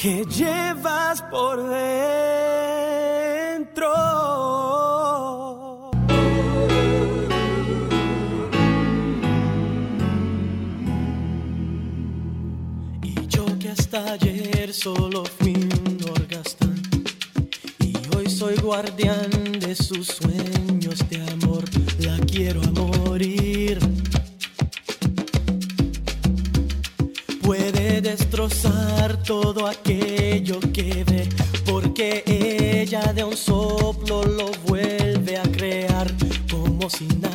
[0.00, 1.92] que llevas por dentro.
[13.02, 16.80] Y yo que hasta ayer solo fui un orgastán
[17.80, 21.64] y hoy soy guardián de sus sueños de amor,
[21.98, 22.79] la quiero a
[28.30, 31.28] destrozar todo aquello que ve,
[31.66, 36.06] porque ella de un soplo lo vuelve a crear
[36.48, 37.29] como si nada,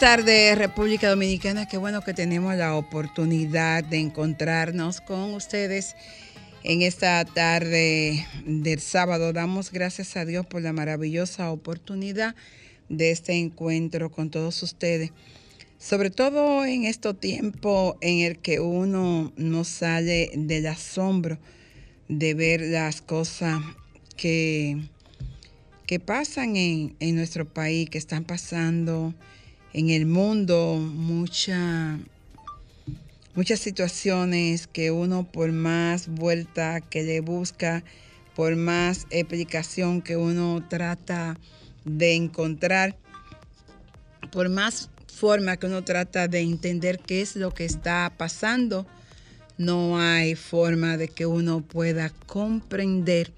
[0.00, 1.68] tardes, República Dominicana.
[1.68, 5.94] Qué bueno que tenemos la oportunidad de encontrarnos con ustedes
[6.64, 9.34] en esta tarde del sábado.
[9.34, 12.34] Damos gracias a Dios por la maravillosa oportunidad
[12.88, 15.12] de este encuentro con todos ustedes.
[15.76, 21.38] Sobre todo en este tiempo en el que uno no sale del asombro
[22.08, 23.60] de ver las cosas
[24.16, 24.78] que,
[25.86, 29.14] que pasan en, en nuestro país, que están pasando
[29.72, 31.98] en el mundo, mucha,
[33.34, 37.84] muchas situaciones que uno por más vuelta que le busca,
[38.34, 41.38] por más explicación que uno trata
[41.84, 42.96] de encontrar,
[44.32, 48.86] por más forma que uno trata de entender qué es lo que está pasando,
[49.58, 53.30] no hay forma de que uno pueda comprender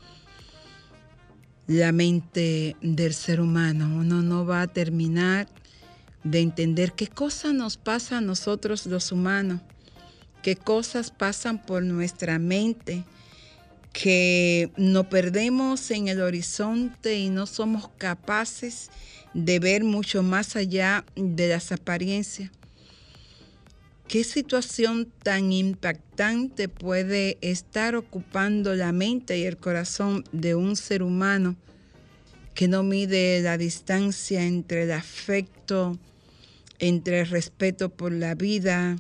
[1.66, 3.87] la mente del ser humano.
[3.97, 5.49] Uno no va a terminar
[6.25, 9.60] de entender qué cosas nos pasa a nosotros los humanos,
[10.43, 13.05] qué cosas pasan por nuestra mente,
[13.93, 18.91] que nos perdemos en el horizonte y no somos capaces
[19.34, 22.50] de ver mucho más allá de las apariencias.
[24.09, 31.03] ¿Qué situación tan impactante puede estar ocupando la mente y el corazón de un ser
[31.03, 31.56] humano
[32.55, 35.99] que no mide la distancia entre el afecto,
[36.82, 38.97] entre el respeto por la vida,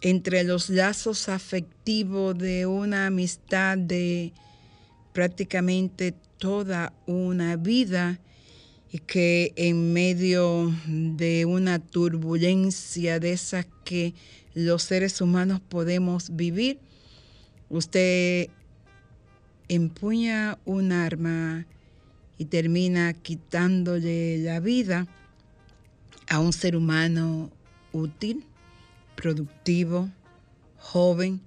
[0.00, 4.32] entre los lazos afectivos de una amistad de
[5.12, 8.20] prácticamente toda una vida
[8.92, 14.14] y que en medio de una turbulencia de esas que
[14.54, 16.78] los seres humanos podemos vivir,
[17.68, 18.50] usted
[19.68, 21.66] empuña un arma
[22.38, 25.08] y termina quitándole la vida
[26.30, 27.50] a un ser humano
[27.92, 28.46] útil,
[29.16, 30.08] productivo,
[30.78, 31.40] joven,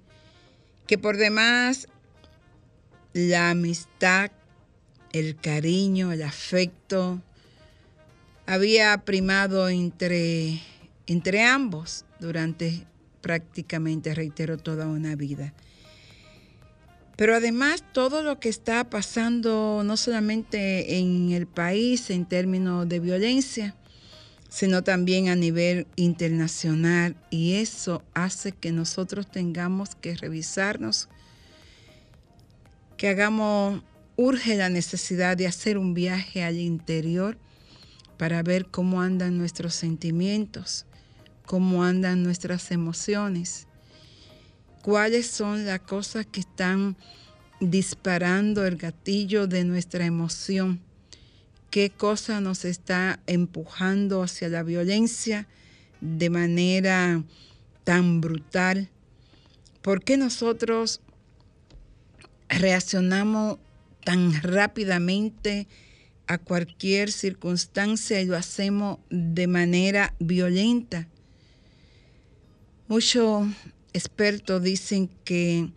[0.86, 1.88] que por demás
[3.14, 4.30] la amistad,
[5.12, 7.22] el cariño, el afecto,
[8.46, 10.60] había primado entre,
[11.06, 12.86] entre ambos durante
[13.22, 15.54] prácticamente, reitero, toda una vida.
[17.16, 23.00] Pero además todo lo que está pasando no solamente en el país en términos de
[23.00, 23.74] violencia,
[24.54, 27.16] sino también a nivel internacional.
[27.28, 31.08] Y eso hace que nosotros tengamos que revisarnos,
[32.96, 33.82] que hagamos
[34.14, 37.36] urge la necesidad de hacer un viaje al interior
[38.16, 40.86] para ver cómo andan nuestros sentimientos,
[41.46, 43.66] cómo andan nuestras emociones,
[44.82, 46.96] cuáles son las cosas que están
[47.58, 50.80] disparando el gatillo de nuestra emoción,
[51.74, 55.48] qué cosa nos está empujando hacia la violencia
[56.00, 57.24] de manera
[57.82, 58.90] tan brutal,
[59.82, 61.00] por qué nosotros
[62.48, 63.58] reaccionamos
[64.04, 65.66] tan rápidamente
[66.28, 71.08] a cualquier circunstancia y lo hacemos de manera violenta.
[72.86, 73.48] Muchos
[73.92, 75.72] expertos dicen que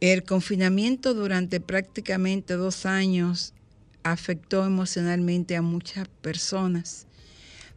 [0.00, 3.52] el confinamiento durante prácticamente dos años
[4.12, 7.06] afectó emocionalmente a muchas personas.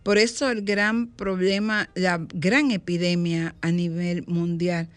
[0.03, 4.89] Por eso el gran problema, la gran epidemia a nivel mundial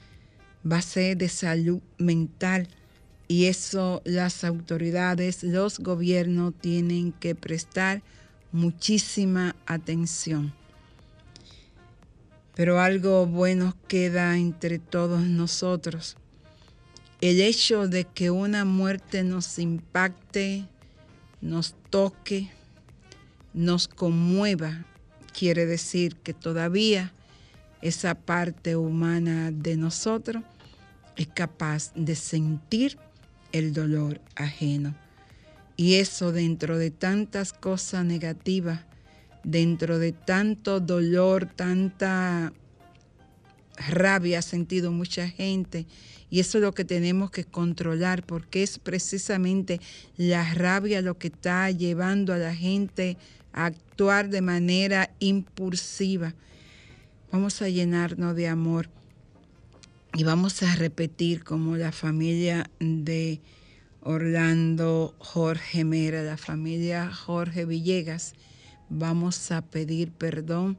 [0.71, 2.69] va a ser de salud mental
[3.29, 8.03] y eso las autoridades, los gobiernos tienen que prestar
[8.53, 10.55] muchísima atención.
[12.55, 16.17] Pero algo bueno queda entre todos nosotros.
[17.21, 20.67] El hecho de que una muerte nos impacte,
[21.45, 22.51] nos toque,
[23.53, 24.87] nos conmueva,
[25.39, 27.13] quiere decir que todavía
[27.83, 30.43] esa parte humana de nosotros
[31.17, 32.97] es capaz de sentir
[33.53, 34.95] el dolor ajeno.
[35.77, 38.81] Y eso dentro de tantas cosas negativas,
[39.43, 42.55] dentro de tanto dolor, tanta
[43.77, 45.87] rabia ha sentido mucha gente.
[46.31, 49.81] Y eso es lo que tenemos que controlar, porque es precisamente
[50.17, 53.17] la rabia lo que está llevando a la gente
[53.53, 56.35] a actuar de manera impulsiva.
[57.31, 58.89] Vamos a llenarnos de amor
[60.17, 63.41] y vamos a repetir como la familia de
[64.01, 68.35] Orlando Jorge Mera, la familia Jorge Villegas,
[68.91, 70.79] vamos a pedir perdón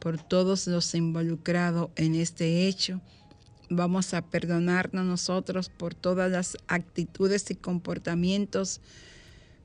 [0.00, 3.00] por todos los involucrados en este hecho.
[3.68, 8.80] Vamos a perdonarnos nosotros por todas las actitudes y comportamientos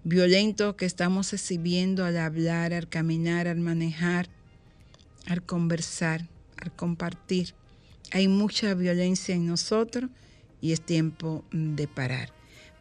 [0.03, 4.29] violentos que estamos exhibiendo al hablar, al caminar, al manejar,
[5.25, 6.27] al conversar,
[6.57, 7.55] al compartir.
[8.11, 10.11] Hay mucha violencia en nosotros
[10.61, 12.29] y es tiempo de parar.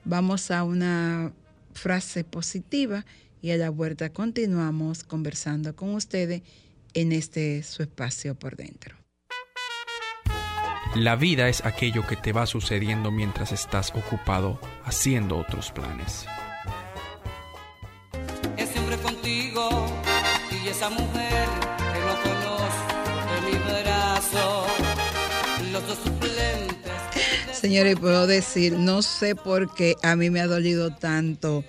[0.05, 1.33] Vamos a una
[1.73, 3.07] frase positiva
[3.41, 6.43] y a la vuelta continuamos conversando con ustedes
[6.95, 8.97] en este su espacio por dentro.
[10.95, 16.25] La vida es aquello que te va sucediendo mientras estás ocupado haciendo otros planes.
[18.57, 19.87] Es siempre contigo
[20.65, 21.49] y esa mujer
[21.93, 24.67] que no conozco de mi brazo
[27.53, 31.65] Señores, puedo decir, no sé por qué a mí me ha dolido tanto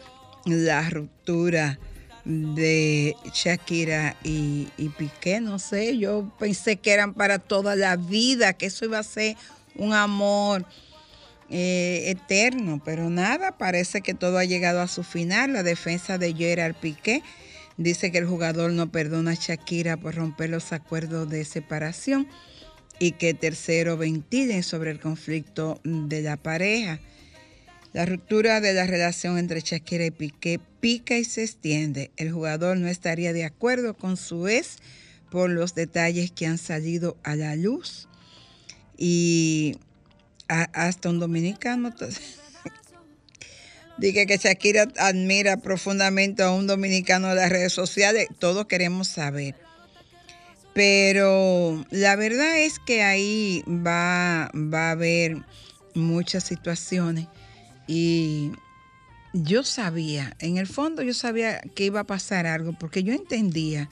[0.46, 1.80] la ruptura
[2.26, 4.68] de Shakira y,
[4.98, 9.04] Piqué, no sé, yo pensé que eran para toda la vida, que eso iba a
[9.04, 9.38] ser
[9.76, 10.66] un amor
[11.50, 15.54] eh, eterno, pero nada, parece que todo ha llegado a su final.
[15.54, 17.22] La defensa de Gerard Piqué
[17.78, 22.28] dice que el jugador no perdona a Shakira por romper los acuerdos de separación
[22.98, 27.00] y que tercero ventilen sobre el conflicto de la pareja.
[27.94, 32.12] La ruptura de la relación entre Shakira y Piqué pica y se extiende.
[32.16, 34.78] El jugador no estaría de acuerdo con su ex
[35.32, 38.08] por los detalles que han salido a la luz.
[38.96, 39.80] Y
[40.48, 41.92] hasta un dominicano
[43.98, 48.28] Dice que Shakira admira profundamente a un dominicano de las redes sociales.
[48.38, 49.56] Todos queremos saber.
[50.76, 55.38] Pero la verdad es que ahí va, va a haber
[55.96, 57.26] muchas situaciones
[57.88, 58.52] y
[59.44, 63.90] yo sabía, en el fondo yo sabía que iba a pasar algo porque yo entendía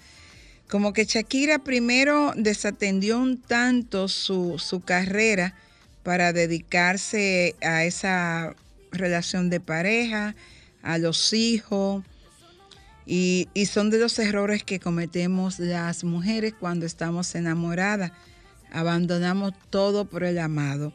[0.70, 5.54] como que Shakira primero desatendió un tanto su, su carrera
[6.02, 8.56] para dedicarse a esa
[8.92, 10.36] relación de pareja,
[10.82, 12.04] a los hijos,
[13.06, 18.12] y, son de los errores que cometemos las mujeres cuando estamos enamoradas.
[18.72, 20.94] Abandonamos todo por el amado.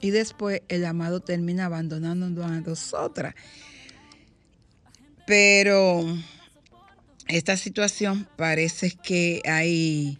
[0.00, 3.34] Y después el amado termina abandonándonos a nosotras.
[5.28, 6.04] Pero
[7.28, 10.18] esta situación parece que hay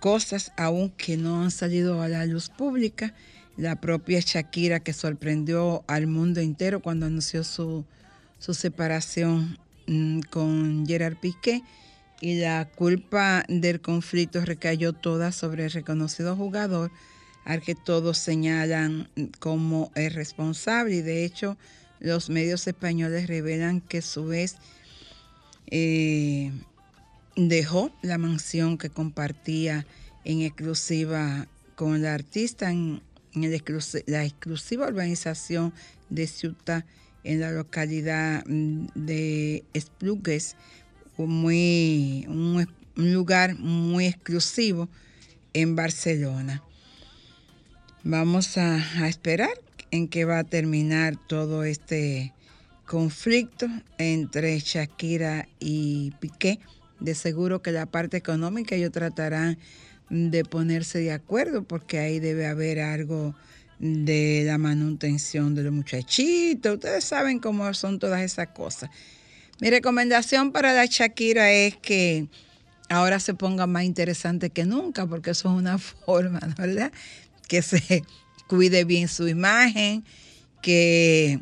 [0.00, 3.14] cosas aún que no han salido a la luz pública.
[3.56, 7.84] La propia Shakira que sorprendió al mundo entero cuando anunció su,
[8.40, 9.56] su separación
[9.86, 11.62] Mm, con Gerard Piqué
[12.20, 16.90] y la culpa del conflicto recayó toda sobre el reconocido jugador
[17.44, 19.08] al que todos señalan
[19.38, 21.56] como el responsable y de hecho
[22.00, 24.56] los medios españoles revelan que su vez
[25.68, 26.52] eh,
[27.36, 29.86] dejó la mansión que compartía
[30.24, 33.02] en exclusiva con la artista en,
[34.06, 35.74] la exclusiva urbanización
[36.08, 36.86] de Ciutat
[37.24, 40.56] en la localidad mm, de Esplugues,
[41.16, 44.88] un, lugar muy exclusivo
[45.52, 46.62] en Barcelona.
[48.04, 49.65] Vamos a esperar
[49.96, 52.32] en qué va a terminar todo este
[52.86, 53.66] conflicto
[53.98, 56.60] entre Shakira y Piqué.
[57.00, 59.58] De seguro que la parte económica ellos tratarán
[60.08, 63.34] de ponerse de acuerdo porque ahí debe haber algo
[63.78, 66.74] de la manutención de los muchachitos.
[66.74, 68.90] Ustedes saben cómo son todas esas cosas.
[69.60, 72.28] Mi recomendación para la Shakira es que
[72.88, 76.92] ahora se ponga más interesante que nunca, porque eso es una forma, ¿verdad?
[77.48, 78.04] Que se
[78.46, 80.04] cuide bien su imagen,
[80.62, 81.40] que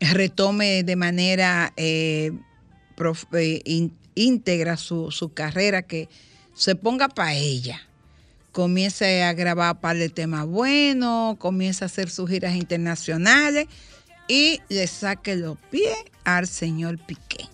[0.00, 2.32] retome de manera eh,
[3.32, 6.08] eh, íntegra su, su carrera, que
[6.54, 7.80] se ponga para ella
[8.54, 13.66] comience a grabar par de temas buenos, comience a hacer sus giras internacionales
[14.28, 17.48] y le saque los pies al señor Piqué.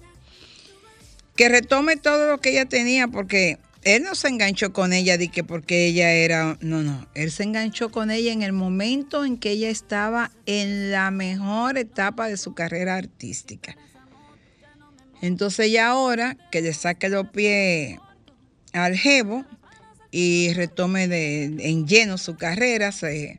[1.37, 5.29] Que retome todo lo que ella tenía porque él no se enganchó con ella de
[5.29, 9.39] que porque ella era, no, no, él se enganchó con ella en el momento en
[9.39, 13.77] que ella estaba en la mejor etapa de su carrera artística.
[15.23, 17.99] Entonces ya ahora que le saque los pies
[18.73, 19.45] al jevo,
[20.11, 23.39] y retome de, en lleno su carrera, se,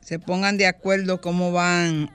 [0.00, 2.10] se pongan de acuerdo cómo van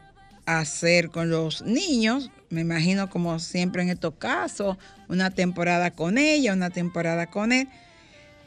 [0.46, 2.32] a hacer con los niños.
[2.50, 4.78] Me imagino como siempre en estos casos,
[5.10, 7.68] una temporada con ella, una temporada con él.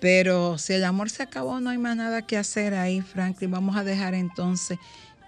[0.01, 3.51] Pero si el amor se acabó, no hay más nada que hacer ahí, Franklin.
[3.51, 4.79] Vamos a dejar entonces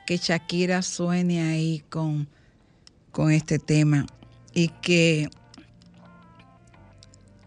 [0.06, 2.28] que Shakira suene ahí con,
[3.10, 4.06] con este tema.
[4.54, 5.28] Y que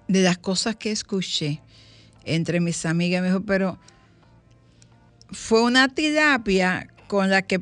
[0.07, 1.61] de las cosas que escuché,
[2.25, 3.21] entre mis amigas.
[3.21, 3.79] Me dijo, pero
[5.31, 7.59] fue una tilapia con la que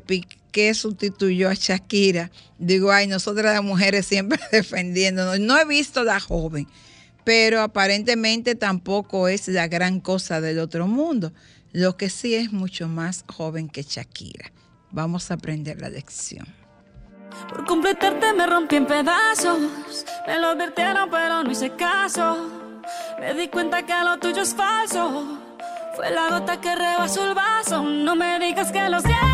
[0.54, 2.30] Piqué sustituyó a Shakira.
[2.58, 5.40] Digo, ay, nosotras las mujeres siempre defendiéndonos.
[5.40, 6.68] No he visto la joven,
[7.24, 11.32] pero aparentemente tampoco es la gran cosa del otro mundo.
[11.72, 14.52] Lo que sí es mucho más joven que Shakira.
[14.92, 16.46] Vamos a aprender la lección.
[17.48, 19.58] Por completarte me rompí en pedazos.
[20.24, 22.80] Me lo advirtieron, pero no hice caso.
[23.18, 25.36] Me di cuenta que lo tuyo es falso.
[25.96, 27.82] Fue la gota que rebasó el vaso.
[27.82, 29.33] No me digas que lo sientes.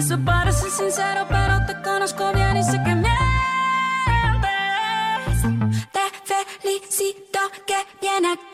[0.00, 3.10] Eso parece sincero, pero te conozco bien y sé que mientes.
[5.92, 8.49] Te felicito que bien actúas.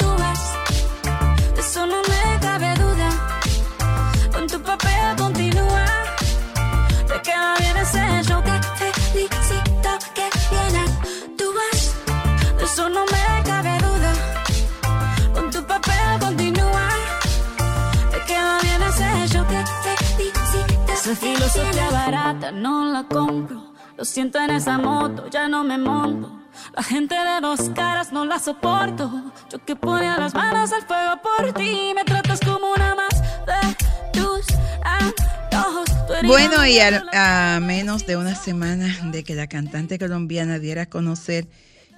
[21.06, 23.72] Esa filosofía barata no la compro.
[23.96, 26.42] Lo siento en esa moto, ya no me monto.
[26.74, 29.32] La gente de dos caras no la soporto.
[29.48, 34.18] Yo que ponía las manos al fuego por ti, me tratas como una más de
[34.18, 34.46] tus
[34.82, 36.06] antojos.
[36.08, 40.58] Tú eres Bueno, y a, a menos de una semana de que la cantante colombiana
[40.58, 41.46] diera a conocer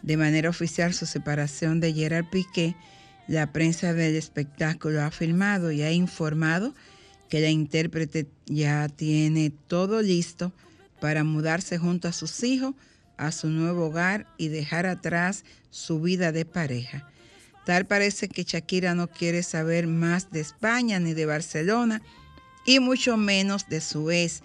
[0.03, 2.77] de manera oficial su separación de Gerard Piqué,
[3.27, 6.75] la prensa del espectáculo ha afirmado y ha informado
[7.29, 10.53] que la intérprete ya tiene todo listo
[11.01, 12.75] para mudarse junto a sus hijos
[13.19, 17.11] a su nuevo hogar y dejar atrás su vida de pareja.
[17.67, 22.01] Tal parece que Shakira no quiere saber más de España ni de Barcelona
[22.65, 24.43] y mucho menos de su ex.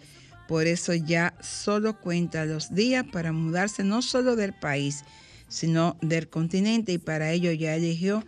[0.48, 5.06] Por eso ya solo cuenta los días para mudarse no solo del país,
[5.48, 8.26] sino del continente y para ello ya eligió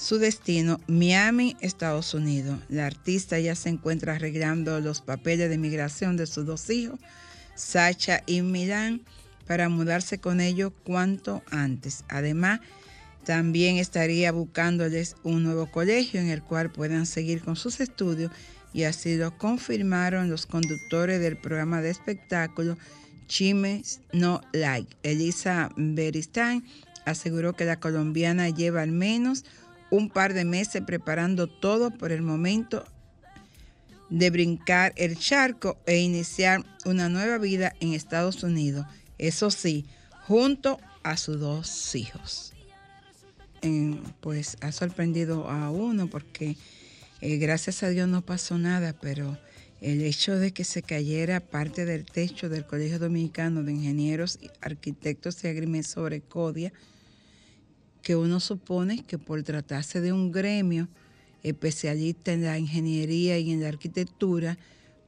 [0.00, 2.58] su destino, Miami, Estados Unidos.
[2.70, 6.98] La artista ya se encuentra arreglando los papeles de migración de sus dos hijos,
[7.54, 9.02] Sacha y Milán,
[9.46, 12.04] para mudarse con ellos cuanto antes.
[12.08, 12.60] Además,
[13.24, 18.32] también estaría buscándoles un nuevo colegio en el cual puedan seguir con sus estudios
[18.72, 22.78] y así lo confirmaron los conductores del programa de espectáculo
[23.26, 24.96] Chimes No Like.
[25.02, 26.64] Elisa Beristain
[27.04, 29.44] aseguró que la colombiana lleva al menos
[29.90, 32.84] un par de meses preparando todo por el momento
[34.08, 38.86] de brincar el charco e iniciar una nueva vida en Estados Unidos.
[39.18, 39.86] Eso sí,
[40.26, 42.52] junto a sus dos hijos.
[44.20, 46.56] Pues ha sorprendido a uno porque
[47.22, 49.36] Eh, gracias a Dios no pasó nada, pero
[49.82, 55.44] el hecho de que se cayera parte del techo del Colegio Dominicano de Ingenieros, Arquitectos
[55.44, 56.72] y Agrimensores CODIA,
[58.02, 60.88] que uno supone que por tratarse de un gremio
[61.42, 64.58] especialista en la ingeniería y en la arquitectura,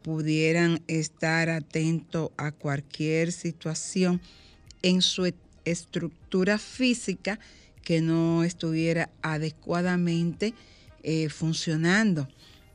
[0.02, 4.20] pudieran estar atentos a cualquier situación
[4.82, 5.32] en su
[5.64, 7.38] estructura física
[7.84, 10.54] que no estuviera adecuadamente
[11.02, 12.28] eh, funcionando.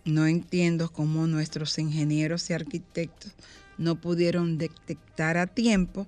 [0.06, 3.34] No entiendo cómo nuestros ingenieros y arquitectos
[3.78, 6.08] no pudieron detectar a tiempo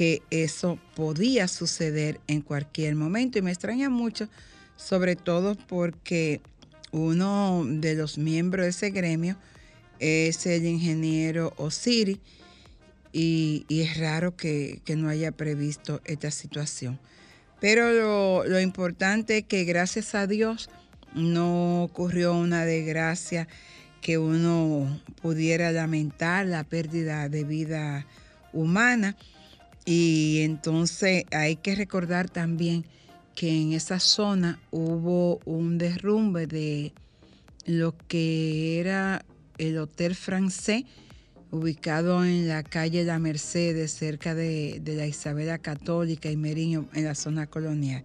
[0.00, 3.38] que eso podía suceder en cualquier momento.
[3.38, 4.30] Y me extraña mucho,
[4.74, 6.40] sobre todo porque
[6.90, 9.36] uno de los miembros de ese gremio
[9.98, 12.18] es el ingeniero Osiri
[13.12, 16.98] y, es raro que, no haya previsto esta situación.
[17.60, 20.70] Pero lo, lo importante es que gracias a Dios
[21.14, 23.48] no ocurrió una desgracia
[24.00, 28.06] que uno pudiera lamentar la pérdida de vida
[28.54, 29.14] humana.
[29.84, 32.84] Y entonces hay que recordar también
[33.34, 36.92] que en esa zona hubo un derrumbe de
[37.64, 39.24] lo que era
[39.58, 40.84] el Hotel Francés,
[41.50, 47.14] ubicado en la calle La Mercedes, cerca de, la Isabela Católica y Meriño, en la
[47.14, 48.04] zona colonial.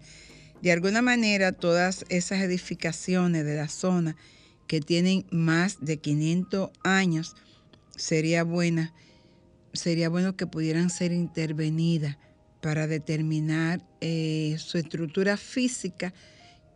[0.62, 4.16] De alguna manera, todas esas edificaciones de la zona
[4.68, 7.36] que tienen más de 500 años,
[7.96, 8.94] sería buena,
[9.76, 12.18] sería bueno que pudieran ser intervenidas
[12.62, 16.14] para determinar eh, su estructura física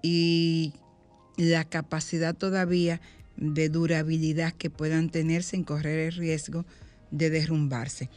[0.01, 0.73] y
[1.37, 3.01] la capacidad todavía
[3.37, 6.65] de durabilidad que puedan tener sin correr el riesgo
[7.11, 8.09] de derrumbarse.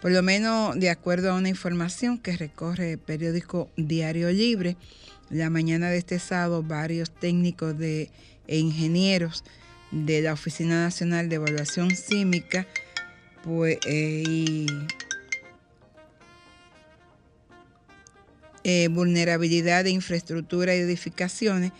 [0.00, 4.76] Por lo menos de acuerdo a una información que recorre el periódico Diario Libre,
[5.30, 8.10] la mañana de este sábado varios técnicos de,
[8.46, 9.42] e ingenieros
[9.90, 12.66] de la Oficina Nacional de Evaluación Sísmica
[13.48, 14.66] pues, eh, y
[18.62, 21.72] eh, vulnerabilidad de infraestructura y edificaciones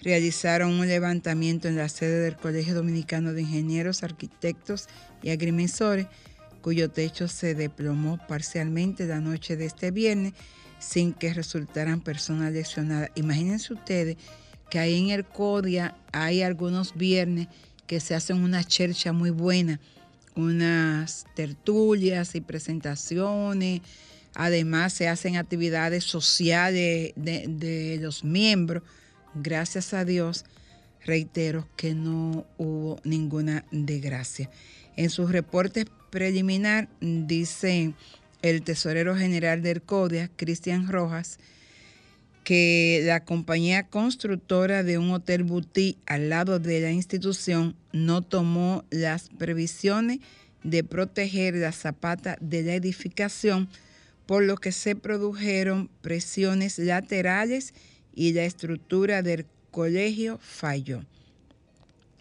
[0.00, 4.88] realizaron un levantamiento en la sede del Colegio Dominicano de Ingenieros, Arquitectos
[5.22, 6.06] y Agrimensores,
[6.62, 10.32] cuyo techo se desplomó parcialmente la noche de este viernes
[10.78, 13.10] sin que resultaran personas lesionadas.
[13.16, 14.16] Imagínense ustedes
[14.70, 17.48] que ahí en el CODIA hay algunos viernes
[17.86, 19.78] que se hacen una chercha muy buena,
[20.34, 23.80] unas tertulias y presentaciones.
[24.34, 28.82] Además se hacen actividades sociales de, de los miembros
[29.34, 30.44] gracias a Dios,
[31.04, 34.50] reitero que no hubo ninguna desgracia.
[34.96, 37.94] En su reporte preliminar dice
[38.42, 41.38] el tesorero general del CODIA, Cristian Rojas,
[42.44, 48.84] que la compañía constructora de un hotel boutique al lado de la institución no tomó
[48.90, 50.18] las previsiones
[50.64, 53.68] de proteger la zapata de la edificación,
[54.26, 57.74] por lo que se produjeron presiones laterales
[58.14, 61.04] y la estructura del colegio falló.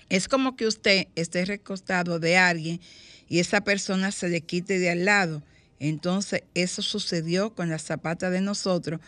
[0.09, 2.81] Es como que usted esté recostado de alguien
[3.29, 5.41] y esa persona se le quite de al lado.
[5.79, 8.99] Entonces eso sucedió con la zapata de nosotros,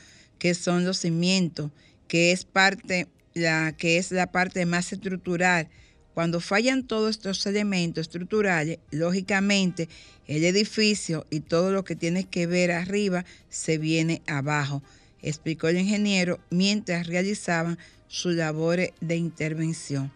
[0.43, 1.71] que son los cimientos,
[2.09, 5.69] que es parte, la, que es la parte más estructural.
[6.13, 9.87] Cuando fallan todos estos elementos estructurales, lógicamente
[10.27, 14.83] el edificio y todo lo que tiene que ver arriba se viene abajo
[15.21, 17.79] explicó el ingeniero mientras realizaban
[18.09, 20.11] sus labores de intervención.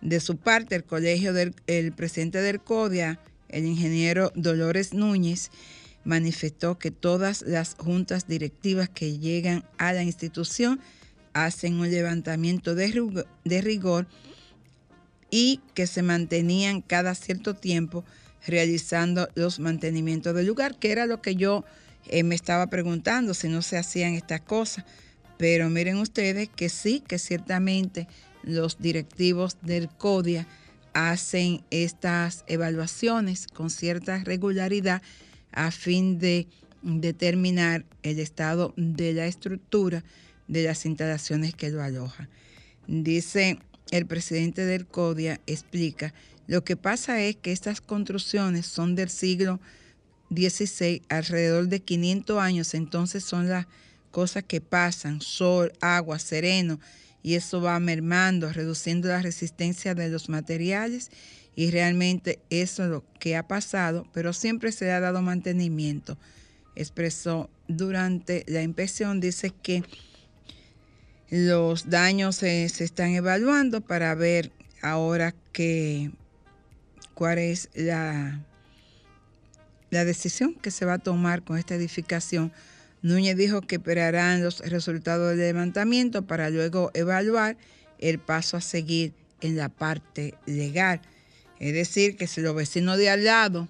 [0.00, 3.18] De su parte, el colegio del el presidente del CODIA,
[3.48, 5.50] el ingeniero Dolores Núñez,
[6.04, 10.80] manifestó que todas las juntas directivas que llegan a la institución
[11.32, 14.06] hacen un levantamiento de, rigor
[15.30, 18.04] y que se mantenían cada cierto tiempo
[18.46, 21.64] realizando los mantenimientos del lugar, que era lo que yo
[22.08, 24.84] eh, me estaba preguntando si no se hacían estas cosas,
[25.38, 28.08] pero miren ustedes que sí, que ciertamente
[28.42, 30.46] los directivos del CODIA
[30.92, 35.00] hacen estas evaluaciones con cierta regularidad
[35.52, 36.46] a fin de
[36.82, 40.04] determinar el estado de la estructura
[40.48, 42.28] de las instalaciones que lo alojan.
[42.86, 43.58] Dice
[43.90, 46.12] el presidente del CODIA, explica,
[46.46, 49.60] lo que pasa es que estas construcciones son del siglo
[50.30, 53.66] 16, alrededor de 500 años, entonces son las
[54.10, 56.80] cosas que pasan, sol, agua, sereno,
[57.22, 61.10] y eso va mermando, reduciendo la resistencia de los materiales
[61.54, 66.16] y realmente eso es lo que ha pasado, pero siempre se ha dado mantenimiento.
[66.74, 69.84] Expresó durante la inspección, dice que
[71.30, 74.50] los daños se, se están evaluando para ver
[74.82, 76.10] ahora que
[77.14, 78.44] cuál es la,
[79.90, 82.52] la decisión que se va a tomar con esta edificación.
[83.02, 87.56] Núñez dijo que esperarán los resultados del levantamiento para luego evaluar
[87.98, 91.00] el paso a seguir en la parte legal.
[91.62, 93.68] Es decir, que si los vecinos de al lado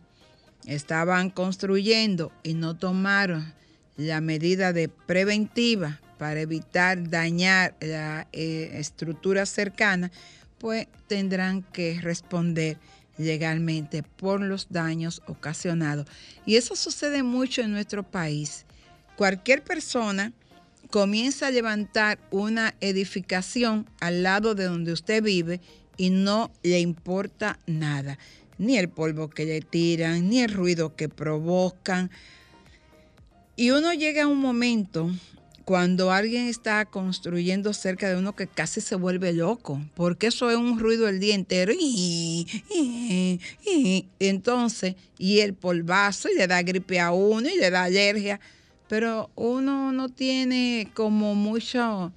[0.67, 3.53] estaban construyendo y no tomaron
[3.99, 10.11] la medida de preventiva para evitar dañar la eh, estructura cercana,
[10.57, 12.79] pues tendrán que responder
[13.19, 16.07] legalmente por los daños ocasionados.
[16.47, 18.65] Y eso sucede mucho en nuestro país.
[19.17, 20.33] Cualquier persona
[20.89, 25.61] comienza a levantar una edificación al lado de donde usted vive
[25.97, 28.19] y no le importa nada,
[28.59, 32.11] ni el polvo que le tiran, ni el ruido que provocan.
[33.57, 35.11] Y uno llega a un momento
[35.65, 40.57] cuando alguien está construyendo cerca de uno que casi se vuelve loco, porque eso es
[40.57, 41.73] un ruido el día entero.
[41.79, 42.47] Y,
[44.19, 48.41] entonces, y el polvazo, y le da gripe a uno, y le da alergia,
[48.89, 52.13] pero uno no tiene como mucho,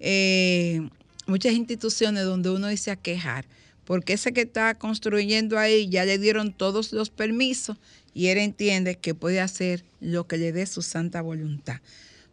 [0.00, 0.88] eh,
[1.30, 3.46] muchas instituciones donde uno dice a quejar,
[3.84, 7.76] porque ese que está construyendo ahí ya le dieron todos los permisos
[8.12, 11.80] y él entiende que puede hacer lo que le dé su santa voluntad.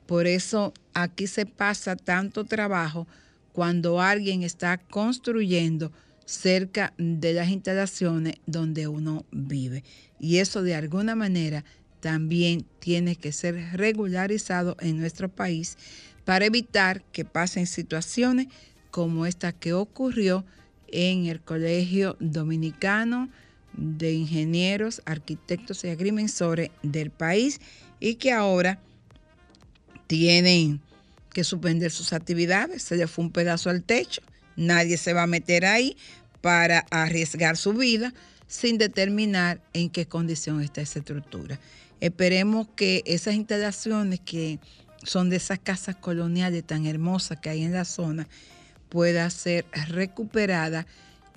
[0.08, 3.08] Por eso aquí se pasa tanto trabajo
[3.54, 5.92] cuando alguien está construyendo
[6.26, 9.84] cerca de las instalaciones donde uno vive.
[10.20, 11.64] Y eso de alguna manera
[12.00, 15.78] también tiene que ser regularizado en nuestro país
[16.26, 18.48] para evitar que pasen situaciones
[18.92, 20.46] como esta que ocurrió
[20.88, 23.30] en el Colegio Dominicano
[23.74, 27.60] de Ingenieros, Arquitectos y Agrimensores del país
[28.00, 28.80] y que ahora
[30.08, 30.82] tienen
[31.34, 34.22] que suspender sus actividades, se le fue un pedazo al techo,
[34.56, 35.96] nadie se va a meter ahí
[36.42, 38.14] para arriesgar su vida
[38.48, 41.60] sin determinar en qué condición está esa estructura.
[42.00, 44.60] Esperemos que esas instalaciones que
[45.04, 48.28] son de esas casas coloniales tan hermosas que hay en la zona
[48.90, 50.86] pueda ser recuperada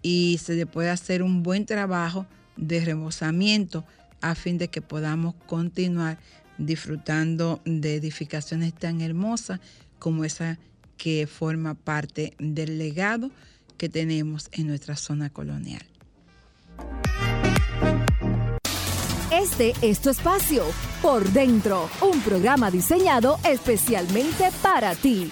[0.02, 3.84] y se le pueda hacer un buen trabajo de remozamiento
[4.20, 6.18] a fin de que podamos continuar
[6.58, 9.60] disfrutando de edificaciones tan hermosas
[9.98, 10.58] como esa
[10.96, 13.30] que forma parte del legado
[13.78, 15.82] que tenemos en nuestra zona colonial.
[19.32, 20.64] Este es tu espacio,
[21.00, 25.30] Por Dentro, un programa diseñado especialmente para ti.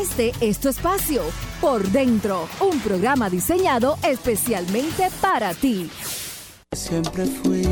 [0.00, 1.22] Este es tu espacio,
[1.60, 5.90] Por Dentro, un programa diseñado especialmente para ti.
[6.74, 7.68] Siempre fui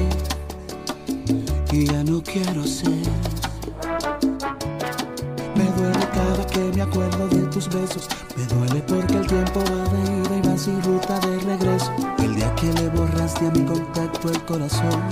[1.73, 2.91] y ya no quiero ser.
[5.57, 8.07] Me duele cada que me acuerdo de tus besos.
[8.37, 11.91] Me duele porque el tiempo va de ida y va sin ruta de regreso.
[12.19, 15.03] El día que le borraste a mi contacto el corazón.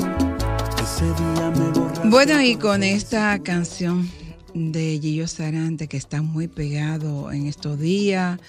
[0.82, 2.08] Ese día me borraste.
[2.08, 4.10] Bueno, y con esta canción
[4.54, 8.40] de Gillo Sarante que está muy pegado en estos días.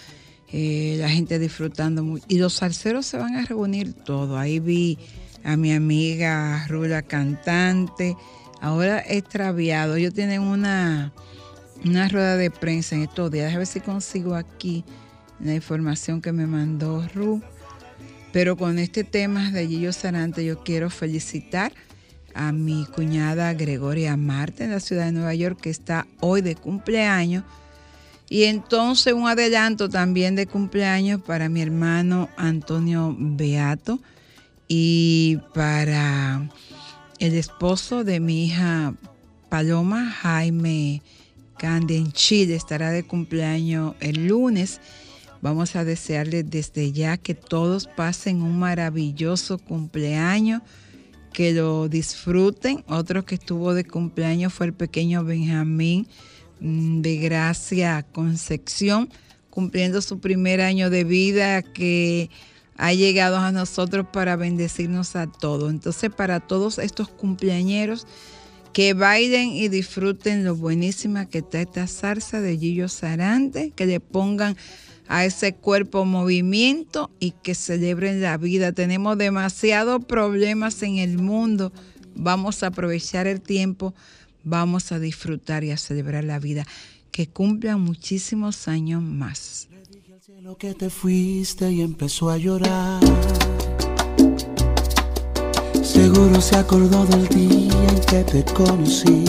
[0.51, 2.25] Eh, la gente disfrutando mucho.
[2.27, 4.37] Y los salseros se van a reunir todo.
[4.37, 4.97] Ahí vi
[5.43, 8.15] a mi amiga Rula Cantante.
[8.61, 9.95] Ahora extraviado.
[9.95, 11.13] Ellos tienen una,
[11.85, 13.53] una rueda de prensa en estos días.
[13.53, 14.83] A ver si consigo aquí
[15.39, 17.41] la información que me mandó Ru.
[18.31, 21.71] Pero con este tema de Gillo Sarante yo quiero felicitar
[22.33, 26.55] a mi cuñada Gregoria Marte en la ciudad de Nueva York que está hoy de
[26.55, 27.43] cumpleaños.
[28.29, 33.99] Y entonces un adelanto también de cumpleaños para mi hermano Antonio Beato
[34.67, 36.47] y para
[37.17, 38.93] el esposo de mi hija
[39.49, 41.01] Paloma, Jaime
[41.57, 42.11] Candy
[42.53, 44.79] estará de cumpleaños el lunes.
[45.41, 50.61] Vamos a desearles desde ya que todos pasen un maravilloso cumpleaños,
[51.33, 52.83] que lo disfruten.
[52.87, 56.07] Otro que estuvo de cumpleaños fue el pequeño Benjamín
[56.59, 59.09] mm, de Gracia Concepción,
[59.49, 62.29] cumpliendo su primer año de vida, que
[62.77, 65.69] ha llegado a nosotros para bendecirnos a todos.
[65.69, 68.07] Entonces, para todos estos cumpleañeros,
[68.73, 73.99] que bailen y disfruten lo buenísima que está esta salsa de Gillo Sarante, que le
[73.99, 74.55] pongan
[75.09, 78.71] a ese cuerpo movimiento y que celebren la vida.
[78.71, 81.73] Tenemos demasiados problemas en el mundo.
[82.15, 83.95] Vamos a aprovechar el tiempo,
[84.43, 86.65] vamos a disfrutar y a celebrar la vida.
[87.11, 89.67] Que cumplan muchísimos años más.
[90.43, 93.01] Lo que te fuiste y empezó a llorar.
[95.83, 99.25] Seguro se acordó del día en que te conocí.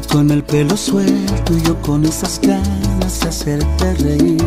[0.00, 4.42] Tú con el pelo suelto y yo con esas ganas de hacerte reír.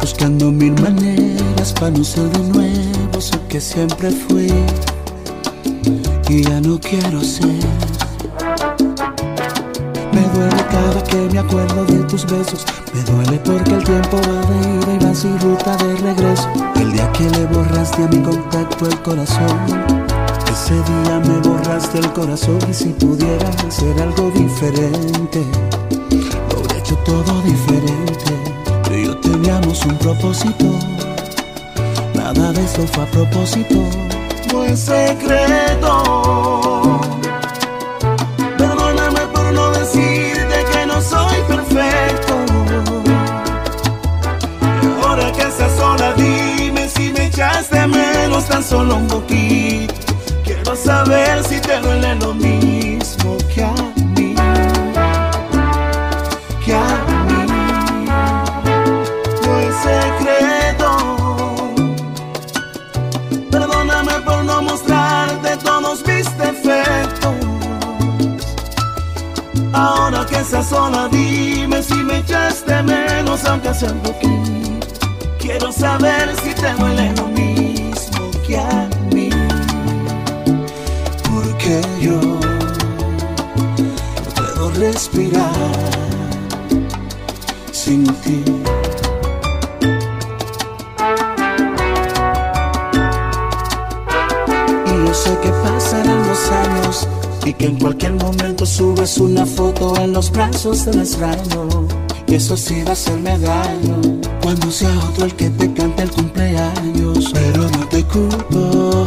[0.00, 4.52] buscando mil maneras para no ser de nuevo sé que siempre fui
[6.28, 7.46] y ya no quiero ser.
[10.12, 12.64] Me duele cada que me acuerdo de tus besos.
[12.92, 16.48] Me duele porque el tiempo va de ida y va sin ruta de regreso.
[16.80, 20.05] El día que le borraste a mi contacto el corazón.
[20.56, 25.44] Ese día me borraste el corazón y si pudiera hacer algo diferente,
[26.50, 28.32] lo hubiera hecho todo diferente.
[28.84, 30.64] Tú y yo teníamos un propósito,
[32.14, 33.74] nada de eso fue a propósito,
[34.50, 35.92] no es secreto.
[38.56, 42.34] Perdóname por no decirte que no soy perfecto.
[44.82, 49.75] Y ahora que estás sola, dime si me echaste menos tan solo un poquito.
[50.86, 53.72] Saber si te duele lo mismo que a
[54.14, 54.36] mí.
[56.64, 57.42] Que a mí.
[59.42, 60.90] No es secreto.
[63.50, 67.34] Perdóname por no mostrarte todos mis defectos.
[69.72, 74.86] Ahora que estás sola, dime si me echaste menos, aunque sea un poquito.
[75.40, 78.85] Quiero saber si te duele lo mismo que a mí.
[82.00, 82.40] Yo no
[84.34, 85.52] puedo respirar
[87.72, 88.42] sin ti.
[94.86, 97.08] Y yo sé que pasarán los años
[97.44, 101.86] y que en cualquier momento subes una foto en los brazos del extraño.
[102.26, 104.00] Y eso sí va a hacerme daño
[104.42, 107.30] cuando sea otro el que te cante el cumpleaños.
[107.32, 109.06] Pero no te culpo,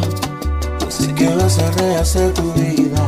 [1.28, 3.02] vas a rehacer tu vida.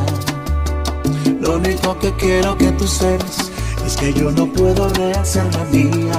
[1.40, 3.50] Lo único que quiero que tú sepas
[3.86, 6.14] es que yo no puedo rehacer la mía.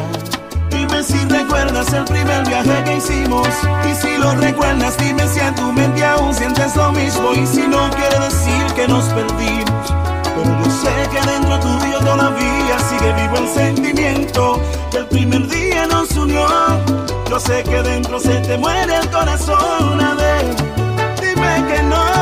[0.69, 3.47] Dime si recuerdas el primer viaje que hicimos
[3.89, 7.67] Y si lo recuerdas dime si en tu mente aún sientes lo mismo Y si
[7.67, 9.93] no quiere decir que nos perdimos
[10.35, 15.85] Pero yo sé que dentro tuyo todavía sigue vivo el sentimiento Que el primer día
[15.85, 16.47] nos unió
[17.29, 20.01] Yo sé que dentro se te muere el corazón
[21.61, 22.12] que no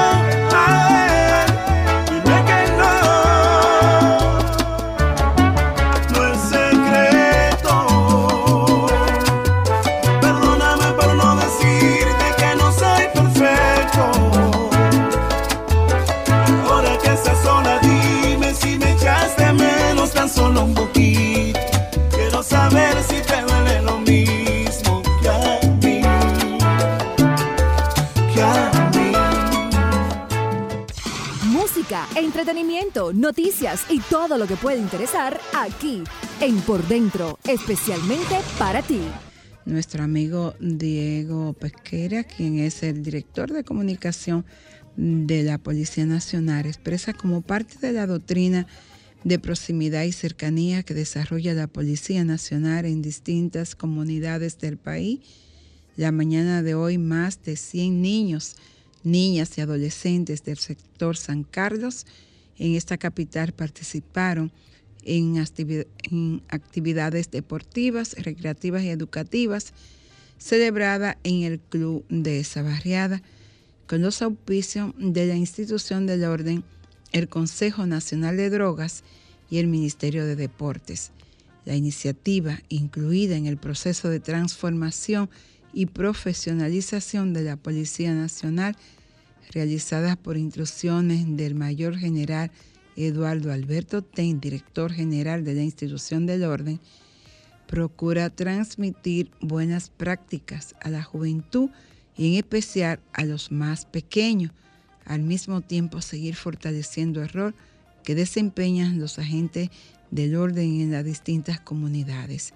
[33.14, 36.04] noticias y todo lo que puede interesar aquí
[36.42, 39.00] en Por Dentro, especialmente para ti.
[39.66, 44.44] Nuestro amigo Diego Pesquera, quien es el director de comunicación
[44.98, 48.68] de la Policía Nacional, expresa como parte de la doctrina
[49.24, 55.22] de proximidad y cercanía que desarrolla la Policía Nacional en distintas comunidades del país.
[55.96, 58.58] La mañana de hoy más de 100 niños,
[59.06, 62.06] niñas y adolescentes del sector San Carlos
[62.62, 64.52] en esta capital participaron
[65.04, 69.74] en, activi- en actividades deportivas, recreativas y educativas
[70.38, 73.24] celebrada en el Club de esa barriada
[73.88, 76.64] con los auspicios de la institución del orden,
[77.12, 79.04] el Consejo Nacional de Drogas
[79.50, 81.12] y el Ministerio de Deportes.
[81.66, 85.30] La iniciativa, incluida en el proceso de transformación
[85.74, 88.76] y profesionalización de la Policía Nacional,
[89.52, 92.52] realizadas por instrucciones del Mayor General
[92.96, 96.80] Eduardo Alberto Ten, director general de la institución del orden,
[97.68, 101.70] procura transmitir buenas prácticas a la juventud
[102.18, 104.52] y en especial a los más pequeños,
[105.06, 107.56] al mismo tiempo seguir fortaleciendo el rol
[108.04, 109.70] que desempeñan los agentes
[110.12, 112.54] del orden en las distintas comunidades.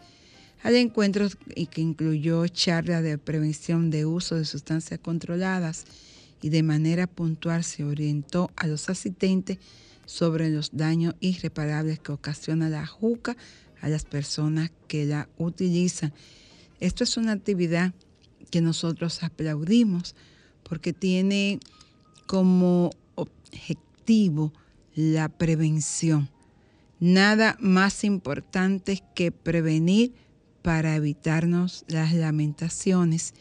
[0.63, 1.27] Al encuentro
[1.71, 5.85] que incluyó charla de prevención de uso de sustancias controladas
[6.45, 9.57] y de manera puntual se orientó a los asistentes
[10.05, 13.35] sobre los daños irreparables que ocasiona la juca
[13.81, 16.13] a las personas que la utilizan.
[16.79, 17.95] Esto es una actividad
[18.51, 20.15] que nosotros aplaudimos
[20.61, 21.59] porque tiene
[22.27, 24.53] como objetivo
[24.93, 26.29] la prevención.
[26.99, 30.13] Nada más importante que prevenir
[30.61, 33.33] para evitarnos las lamentaciones.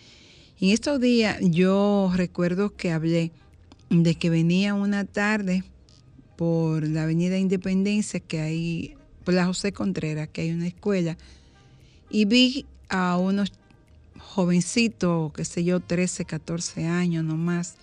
[0.60, 3.32] En estos días yo recuerdo que hablé
[3.90, 5.64] de que venía una tarde
[6.36, 11.18] por la Avenida Independencia, que hay, por la José Contreras, que hay una escuela,
[12.08, 13.52] y vi a unos
[14.18, 17.74] jovencitos, qué sé yo, 13, 14 años no más,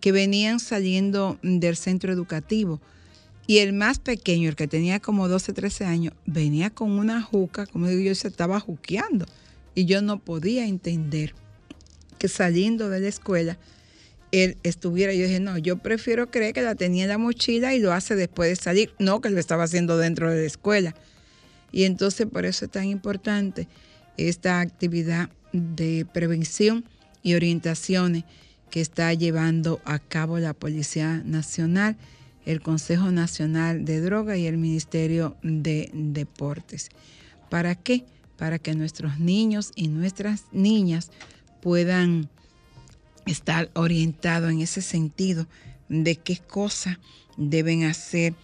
[0.00, 2.80] que venían saliendo del centro educativo.
[3.48, 7.66] Y el más pequeño, el que tenía como 12, 13 años, venía con una juca,
[7.66, 9.26] como digo yo, se estaba juqueando.
[9.74, 11.34] Y yo no podía entender
[12.18, 13.58] que saliendo de la escuela
[14.32, 15.12] él estuviera.
[15.12, 18.14] Yo dije, no, yo prefiero creer que la tenía en la mochila y lo hace
[18.14, 20.94] después de salir, no que lo estaba haciendo dentro de la escuela.
[21.72, 23.68] Y entonces por eso es tan importante
[24.16, 26.84] esta actividad de prevención
[27.22, 28.24] y orientaciones
[28.70, 31.96] que está llevando a cabo la Policía Nacional,
[32.44, 36.90] el Consejo Nacional de Droga y el Ministerio de Deportes.
[37.50, 38.04] ¿Para qué?
[38.36, 41.10] Para que nuestros niños y nuestras niñas
[41.60, 42.28] puedan
[43.26, 45.46] estar orientados en ese sentido
[45.88, 46.98] de qué cosa
[47.36, 48.34] deben hacer,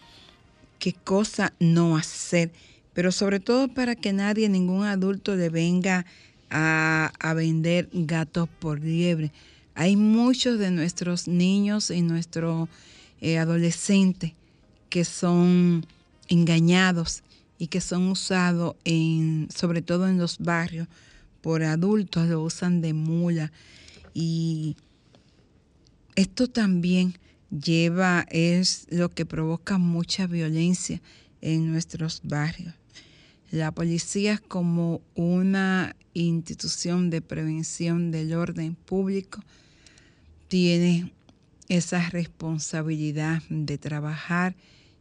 [0.78, 2.52] qué cosa no hacer,
[2.92, 6.06] pero sobre todo para que nadie, ningún adulto le venga
[6.50, 9.32] a, vender gatos por liebre.
[9.74, 12.68] Hay muchos de nuestros niños y nuestros
[13.20, 14.32] eh, adolescentes
[14.88, 15.84] que son
[16.28, 17.24] engañados
[17.58, 20.86] y que son usados en, sobre todo en los barrios
[21.44, 23.52] por adultos, lo usan de mula
[24.14, 24.78] y
[26.16, 27.18] esto también
[27.50, 31.02] lleva, es lo que provoca mucha violencia
[31.42, 32.72] en nuestros barrios.
[33.50, 39.44] La policía como una institución de prevención del orden público
[40.48, 41.12] tiene
[41.68, 44.56] esa responsabilidad de trabajar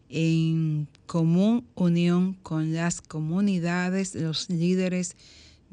[0.09, 5.15] en común unión con las comunidades, los líderes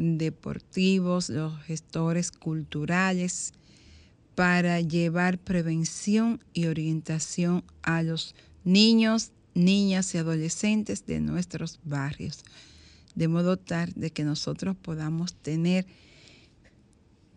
[0.00, 3.52] deportivos, los gestores culturales,
[4.34, 8.34] para llevar prevención y orientación a los
[8.64, 12.44] niños, niñas y adolescentes de nuestros barrios,
[13.14, 15.86] de modo tal de que nosotros podamos tener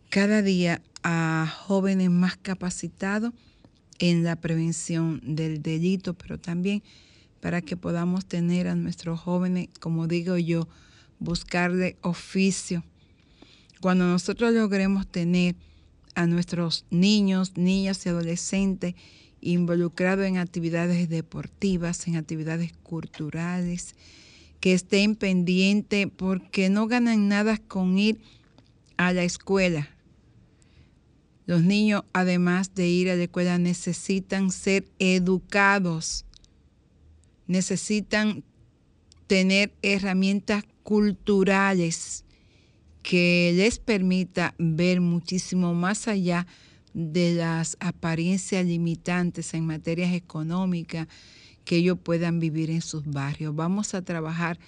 [0.09, 3.33] cada día a jóvenes más capacitados
[3.99, 6.81] en la prevención del delito, pero también
[7.41, 10.69] para que podamos tener a nuestros jóvenes, como digo yo,
[11.23, 12.83] buscarle oficio.
[13.81, 15.55] Cuando nosotros logremos tener
[16.15, 18.95] a nuestros niños, niñas y adolescentes
[19.41, 23.95] involucrados en actividades deportivas, en actividades culturales,
[24.59, 28.21] que estén pendientes porque no ganan nada con ir
[28.95, 29.89] a la escuela.
[31.45, 36.25] Los niños, además de ir a la escuela, necesitan ser educados,
[37.47, 38.45] necesitan
[39.27, 42.25] tener herramientas culturales
[43.01, 46.47] que les permita ver muchísimo más allá
[46.93, 51.07] de las apariencias limitantes en materias económicas
[51.65, 53.55] que ellos puedan vivir en sus barrios.
[53.55, 54.59] Vamos a trabajar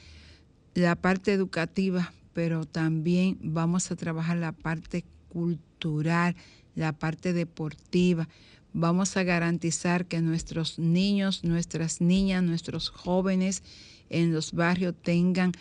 [0.74, 6.36] la parte educativa, pero también vamos a trabajar la parte cultural,
[6.76, 8.28] la parte deportiva.
[8.74, 13.64] Vamos a garantizar que nuestros niños, nuestras niñas, nuestros jóvenes
[14.10, 15.54] en los barrios tengan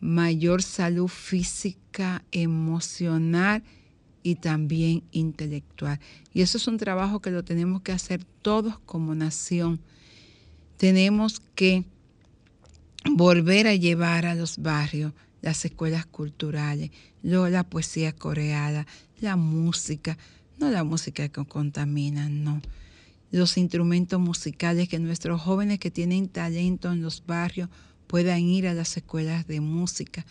[0.00, 3.62] mayor salud física, emocional
[4.22, 6.00] y también intelectual.
[6.34, 9.80] Y eso es un trabajo que lo tenemos que hacer todos como nación.
[10.76, 11.84] Tenemos que
[13.10, 16.90] volver a llevar a los barrios las escuelas culturales,
[17.22, 18.86] luego la poesía coreana,
[19.20, 20.18] la música,
[20.58, 22.60] no la música que contamina, no.
[23.30, 27.68] Los instrumentos musicales que nuestros jóvenes que tienen talento en los barrios
[28.06, 30.24] puedan ir a las escuelas de música.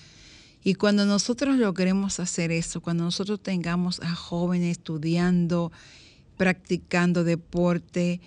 [0.64, 5.72] Y cuando nosotros logremos hacer eso, cuando nosotros tengamos a jóvenes estudiando,
[6.38, 8.20] practicando deporte,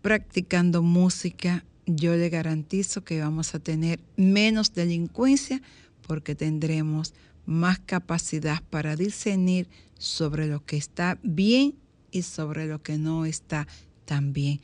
[0.00, 5.60] practicando música, yo le garantizo que vamos a tener menos delincuencia
[6.06, 7.14] porque tendremos
[7.46, 9.68] más capacidad para discernir
[9.98, 11.74] sobre lo que está bien
[12.12, 13.66] y sobre lo que no está
[14.04, 14.60] tan bien.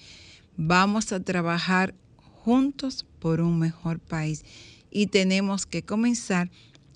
[0.56, 4.44] Vamos a trabajar juntos por un mejor país.
[4.88, 6.48] Y tenemos que comenzar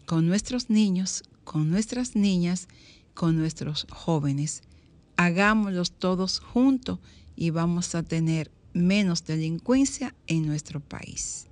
[0.07, 2.68] con nuestros niños, con nuestras niñas,
[3.14, 4.62] con nuestros jóvenes.
[5.16, 7.01] Hagámoslos todos juntos
[7.35, 11.50] y vamos a tener menos delincuencia en nuestro país.